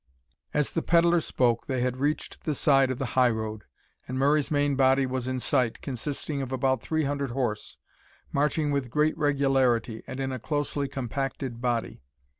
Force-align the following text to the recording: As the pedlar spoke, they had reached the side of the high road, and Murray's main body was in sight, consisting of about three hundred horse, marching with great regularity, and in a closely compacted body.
As 0.51 0.71
the 0.71 0.81
pedlar 0.81 1.21
spoke, 1.21 1.67
they 1.67 1.81
had 1.81 1.97
reached 1.97 2.43
the 2.43 2.55
side 2.55 2.89
of 2.89 2.97
the 2.97 3.05
high 3.13 3.29
road, 3.29 3.65
and 4.07 4.17
Murray's 4.17 4.49
main 4.49 4.75
body 4.75 5.05
was 5.05 5.27
in 5.27 5.39
sight, 5.39 5.79
consisting 5.79 6.41
of 6.41 6.51
about 6.51 6.81
three 6.81 7.03
hundred 7.03 7.29
horse, 7.29 7.77
marching 8.31 8.71
with 8.71 8.89
great 8.89 9.15
regularity, 9.15 10.01
and 10.07 10.19
in 10.19 10.31
a 10.31 10.39
closely 10.39 10.87
compacted 10.87 11.61
body. 11.61 12.01